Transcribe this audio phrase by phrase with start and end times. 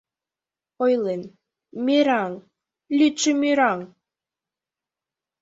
[0.83, 1.21] Ойлен:
[1.85, 2.31] мераҥ—
[2.97, 3.79] лӱдшӧ мераҥ.